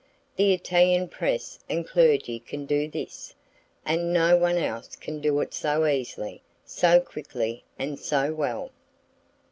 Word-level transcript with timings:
The 0.35 0.51
Italian 0.51 1.09
press 1.09 1.59
and 1.69 1.87
clergy 1.87 2.39
can 2.39 2.65
do 2.65 2.87
this; 2.87 3.35
and 3.85 4.11
no 4.11 4.35
one 4.35 4.57
else 4.57 4.95
can 4.95 5.21
do 5.21 5.39
it 5.41 5.53
so 5.53 5.85
easily, 5.85 6.41
so 6.65 6.99
quickly 6.99 7.63
and 7.77 7.99
so 7.99 8.33
well! 8.33 8.71